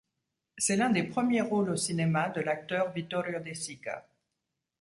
[0.57, 4.03] C'est l'un des premiers rôles au cinéma de l'acteur Vittorio De Sica.